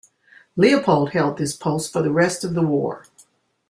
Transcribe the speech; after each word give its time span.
Leopold 0.57 1.11
held 1.11 1.37
this 1.37 1.55
post 1.55 1.93
for 1.93 2.01
the 2.01 2.09
rest 2.11 2.43
of 2.43 2.55
the 2.55 2.63
war. 2.63 3.03